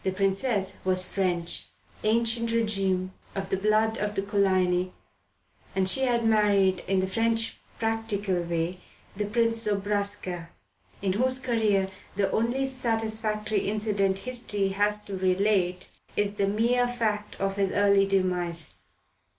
The 0.03 0.11
Princess 0.11 0.77
was 0.83 1.07
French, 1.07 1.67
ancien 2.03 2.47
regime, 2.47 3.13
of 3.35 3.49
the 3.51 3.55
blood 3.57 3.99
of 3.99 4.15
the 4.15 4.23
Coligny, 4.23 4.93
and 5.75 5.87
she 5.87 5.99
had 6.05 6.25
married, 6.25 6.83
in 6.87 7.01
the 7.01 7.05
French 7.05 7.59
practical 7.77 8.41
way, 8.41 8.79
the 9.15 9.25
Prince 9.27 9.61
Zobraska, 9.67 10.49
in 11.03 11.13
whose 11.13 11.37
career 11.37 11.91
the 12.15 12.31
only 12.31 12.65
satisfactory 12.65 13.69
incident 13.69 14.17
history 14.17 14.69
has 14.69 15.03
to 15.03 15.15
relate 15.15 15.87
is 16.17 16.33
the 16.33 16.47
mere 16.47 16.87
fact 16.87 17.35
of 17.35 17.57
his 17.57 17.69
early 17.69 18.07
demise. 18.07 18.77